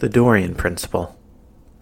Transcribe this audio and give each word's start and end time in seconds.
The 0.00 0.08
Dorean 0.08 0.56
Principle 0.56 1.20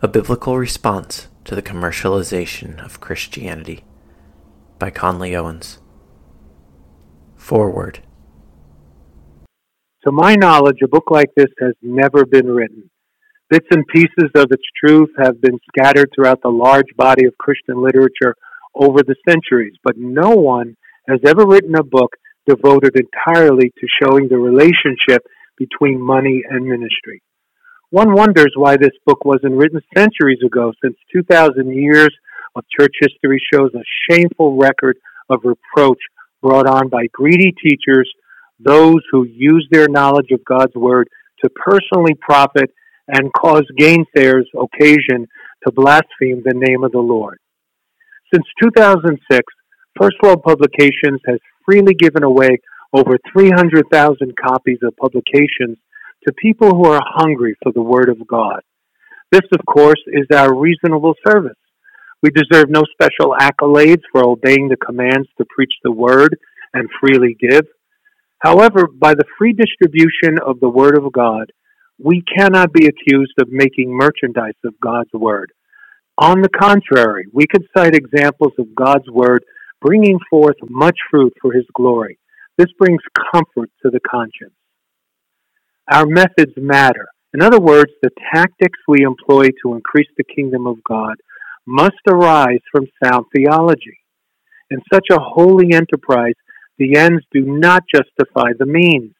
A 0.02 0.08
Biblical 0.08 0.58
Response 0.58 1.28
to 1.44 1.54
the 1.54 1.62
Commercialization 1.62 2.84
of 2.84 2.98
Christianity 2.98 3.84
by 4.80 4.90
Conley 4.90 5.36
Owens. 5.36 5.78
Foreword. 7.36 8.00
To 10.02 10.10
my 10.10 10.34
knowledge, 10.34 10.78
a 10.82 10.88
book 10.88 11.12
like 11.12 11.28
this 11.36 11.52
has 11.60 11.74
never 11.80 12.26
been 12.26 12.48
written. 12.48 12.90
Bits 13.50 13.68
and 13.70 13.86
pieces 13.86 14.32
of 14.34 14.50
its 14.50 14.64
truth 14.84 15.10
have 15.16 15.40
been 15.40 15.60
scattered 15.68 16.10
throughout 16.12 16.42
the 16.42 16.48
large 16.48 16.90
body 16.96 17.24
of 17.24 17.38
Christian 17.38 17.80
literature 17.80 18.34
over 18.74 18.98
the 19.04 19.14
centuries, 19.28 19.74
but 19.84 19.96
no 19.96 20.30
one 20.30 20.76
has 21.08 21.20
ever 21.24 21.46
written 21.46 21.76
a 21.76 21.84
book 21.84 22.16
devoted 22.48 22.96
entirely 22.96 23.72
to 23.78 23.86
showing 24.02 24.26
the 24.28 24.38
relationship 24.38 25.24
between 25.56 26.00
money 26.00 26.42
and 26.50 26.66
ministry. 26.66 27.22
One 27.90 28.12
wonders 28.12 28.52
why 28.54 28.76
this 28.76 28.92
book 29.06 29.24
wasn't 29.24 29.54
written 29.54 29.80
centuries 29.96 30.40
ago, 30.44 30.72
since 30.84 30.96
2,000 31.10 31.72
years 31.72 32.10
of 32.54 32.64
church 32.78 32.94
history 33.00 33.42
shows 33.52 33.70
a 33.74 33.82
shameful 34.10 34.58
record 34.58 34.98
of 35.30 35.40
reproach 35.44 35.98
brought 36.42 36.66
on 36.66 36.88
by 36.88 37.06
greedy 37.12 37.54
teachers, 37.62 38.10
those 38.60 39.00
who 39.10 39.24
use 39.24 39.66
their 39.70 39.88
knowledge 39.88 40.30
of 40.32 40.44
God's 40.44 40.74
Word 40.74 41.08
to 41.42 41.50
personally 41.50 42.14
profit 42.20 42.70
and 43.08 43.32
cause 43.32 43.64
gainsayers 43.78 44.44
occasion 44.54 45.26
to 45.64 45.72
blaspheme 45.72 46.42
the 46.44 46.54
name 46.54 46.84
of 46.84 46.92
the 46.92 46.98
Lord. 46.98 47.38
Since 48.34 48.44
2006, 48.62 49.40
First 49.98 50.16
World 50.22 50.42
Publications 50.42 51.20
has 51.26 51.38
freely 51.64 51.94
given 51.94 52.22
away 52.22 52.58
over 52.92 53.18
300,000 53.32 54.34
copies 54.36 54.78
of 54.82 54.94
publications 54.96 55.78
to 56.28 56.34
people 56.34 56.68
who 56.68 56.84
are 56.84 57.00
hungry 57.02 57.56
for 57.62 57.72
the 57.72 57.80
Word 57.80 58.10
of 58.10 58.18
God. 58.26 58.60
This, 59.32 59.48
of 59.52 59.64
course, 59.64 60.00
is 60.08 60.26
our 60.34 60.54
reasonable 60.54 61.14
service. 61.26 61.56
We 62.22 62.28
deserve 62.30 62.68
no 62.68 62.82
special 62.92 63.34
accolades 63.40 64.02
for 64.12 64.28
obeying 64.28 64.68
the 64.68 64.76
commands 64.76 65.28
to 65.38 65.46
preach 65.48 65.72
the 65.82 65.92
Word 65.92 66.36
and 66.74 66.86
freely 67.00 67.34
give. 67.40 67.64
However, 68.40 68.88
by 68.88 69.14
the 69.14 69.24
free 69.38 69.54
distribution 69.54 70.38
of 70.44 70.60
the 70.60 70.68
Word 70.68 70.98
of 70.98 71.10
God, 71.12 71.50
we 71.98 72.22
cannot 72.36 72.74
be 72.74 72.86
accused 72.86 73.32
of 73.40 73.48
making 73.50 73.90
merchandise 73.90 74.60
of 74.66 74.78
God's 74.82 75.12
Word. 75.14 75.50
On 76.18 76.42
the 76.42 76.50
contrary, 76.50 77.24
we 77.32 77.46
could 77.46 77.66
cite 77.74 77.94
examples 77.94 78.52
of 78.58 78.74
God's 78.74 79.08
Word 79.08 79.44
bringing 79.80 80.18
forth 80.28 80.56
much 80.68 80.98
fruit 81.10 81.32
for 81.40 81.54
His 81.54 81.64
glory. 81.74 82.18
This 82.58 82.68
brings 82.78 83.00
comfort 83.32 83.70
to 83.82 83.90
the 83.90 84.00
conscience. 84.00 84.52
Our 85.90 86.06
methods 86.06 86.52
matter. 86.56 87.08
In 87.32 87.42
other 87.42 87.60
words, 87.60 87.90
the 88.02 88.10
tactics 88.34 88.78
we 88.86 89.04
employ 89.04 89.48
to 89.62 89.74
increase 89.74 90.08
the 90.16 90.24
kingdom 90.24 90.66
of 90.66 90.84
God 90.84 91.16
must 91.66 92.00
arise 92.06 92.60
from 92.70 92.86
sound 93.02 93.26
theology. 93.34 93.98
In 94.70 94.80
such 94.92 95.06
a 95.10 95.18
holy 95.18 95.72
enterprise, 95.72 96.34
the 96.78 96.96
ends 96.96 97.24
do 97.32 97.40
not 97.40 97.84
justify 97.94 98.50
the 98.58 98.66
means. 98.66 99.14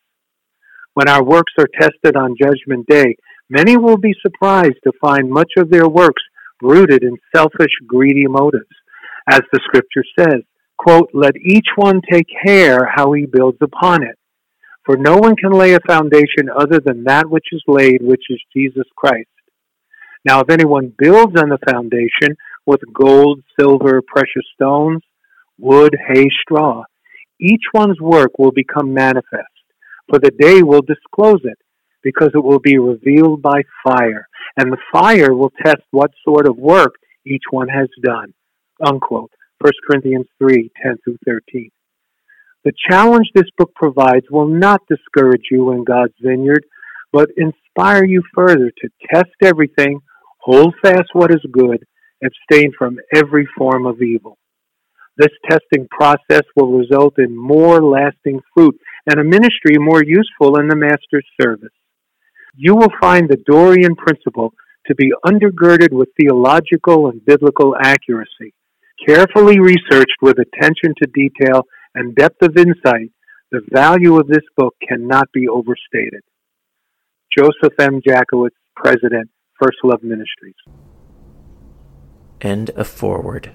When 0.92 1.08
our 1.08 1.24
works 1.24 1.52
are 1.58 1.68
tested 1.80 2.16
on 2.16 2.36
Judgment 2.40 2.86
Day, 2.86 3.16
many 3.48 3.76
will 3.78 3.96
be 3.96 4.14
surprised 4.20 4.78
to 4.84 4.92
find 5.00 5.30
much 5.30 5.52
of 5.56 5.70
their 5.70 5.88
works 5.88 6.22
rooted 6.60 7.02
in 7.02 7.16
selfish, 7.34 7.72
greedy 7.86 8.26
motives. 8.26 8.64
As 9.30 9.40
the 9.52 9.60
scripture 9.64 10.04
says, 10.18 10.42
quote, 10.76 11.08
let 11.14 11.36
each 11.36 11.68
one 11.76 12.00
take 12.10 12.26
care 12.44 12.90
how 12.94 13.12
he 13.12 13.26
builds 13.26 13.58
upon 13.62 14.02
it. 14.02 14.18
For 14.88 14.96
no 14.96 15.18
one 15.18 15.36
can 15.36 15.52
lay 15.52 15.74
a 15.74 15.80
foundation 15.86 16.48
other 16.48 16.80
than 16.82 17.04
that 17.04 17.28
which 17.28 17.44
is 17.52 17.62
laid, 17.68 18.00
which 18.00 18.22
is 18.30 18.40
Jesus 18.56 18.86
Christ. 18.96 19.28
Now, 20.24 20.40
if 20.40 20.48
anyone 20.48 20.94
builds 20.96 21.38
on 21.38 21.50
the 21.50 21.58
foundation 21.70 22.38
with 22.64 22.80
gold, 22.94 23.42
silver, 23.60 24.00
precious 24.00 24.46
stones, 24.54 25.02
wood, 25.58 25.94
hay, 26.08 26.28
straw, 26.40 26.84
each 27.38 27.64
one's 27.74 28.00
work 28.00 28.38
will 28.38 28.50
become 28.50 28.94
manifest, 28.94 29.52
for 30.08 30.18
the 30.18 30.30
day 30.30 30.62
will 30.62 30.80
disclose 30.80 31.42
it, 31.44 31.58
because 32.02 32.30
it 32.32 32.42
will 32.42 32.58
be 32.58 32.78
revealed 32.78 33.42
by 33.42 33.60
fire, 33.84 34.26
and 34.56 34.72
the 34.72 34.78
fire 34.90 35.34
will 35.34 35.52
test 35.66 35.82
what 35.90 36.12
sort 36.24 36.48
of 36.48 36.56
work 36.56 36.94
each 37.26 37.44
one 37.50 37.68
has 37.68 37.88
done. 38.02 38.32
Unquote. 38.82 39.32
1 39.60 39.70
Corinthians 39.86 40.26
3 40.38 40.70
10 40.82 40.96
through 41.04 41.18
13. 41.26 41.70
The 42.68 42.74
challenge 42.90 43.28
this 43.34 43.48
book 43.56 43.72
provides 43.74 44.26
will 44.30 44.46
not 44.46 44.82
discourage 44.90 45.46
you 45.50 45.72
in 45.72 45.84
God's 45.84 46.12
vineyard, 46.20 46.66
but 47.14 47.30
inspire 47.38 48.04
you 48.04 48.22
further 48.34 48.70
to 48.70 48.88
test 49.10 49.32
everything, 49.42 50.00
hold 50.42 50.74
fast 50.82 51.08
what 51.14 51.30
is 51.30 51.40
good, 51.50 51.82
abstain 52.22 52.72
from 52.78 52.98
every 53.14 53.48
form 53.56 53.86
of 53.86 54.02
evil. 54.02 54.36
This 55.16 55.32
testing 55.48 55.88
process 55.90 56.42
will 56.56 56.76
result 56.76 57.18
in 57.18 57.34
more 57.34 57.82
lasting 57.82 58.40
fruit 58.52 58.78
and 59.06 59.18
a 59.18 59.24
ministry 59.24 59.78
more 59.78 60.04
useful 60.04 60.60
in 60.60 60.68
the 60.68 60.76
Master's 60.76 61.26
service. 61.40 61.72
You 62.54 62.74
will 62.74 62.92
find 63.00 63.30
the 63.30 63.42
Dorean 63.50 63.96
principle 63.96 64.52
to 64.88 64.94
be 64.94 65.10
undergirded 65.24 65.94
with 65.94 66.10
theological 66.20 67.08
and 67.08 67.24
biblical 67.24 67.74
accuracy, 67.82 68.52
carefully 69.06 69.58
researched 69.58 70.20
with 70.20 70.36
attention 70.38 70.92
to 70.98 71.10
detail 71.14 71.64
and 71.98 72.14
depth 72.14 72.40
of 72.42 72.56
insight, 72.56 73.10
the 73.50 73.60
value 73.72 74.20
of 74.20 74.28
this 74.28 74.44
book 74.56 74.76
cannot 74.88 75.26
be 75.32 75.48
overstated. 75.48 76.22
Joseph 77.36 77.74
M. 77.80 78.00
Jakowitz, 78.00 78.50
President, 78.76 79.28
First 79.60 79.78
Love 79.82 80.04
Ministries. 80.04 80.54
End 82.40 82.70
of 82.70 82.86
foreword. 82.86 83.50